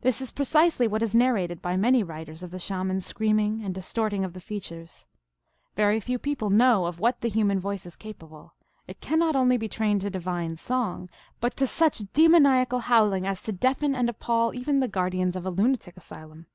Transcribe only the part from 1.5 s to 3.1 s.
by many writers of the Shaman